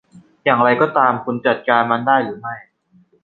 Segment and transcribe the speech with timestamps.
[0.43, 2.55] อย่างไรก็ตามคุณจัดการมันได้หรือไม่